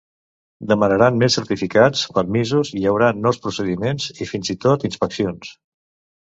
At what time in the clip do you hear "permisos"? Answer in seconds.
2.15-2.71